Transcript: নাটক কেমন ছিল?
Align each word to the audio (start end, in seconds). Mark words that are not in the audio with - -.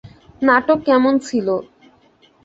নাটক 0.41 0.79
কেমন 0.87 1.13
ছিল? 1.27 1.47